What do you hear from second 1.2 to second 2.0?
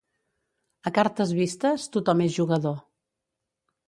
vistes